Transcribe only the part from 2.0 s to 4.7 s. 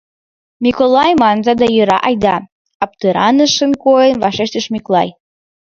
айда...— аптыранышын койын вашештыш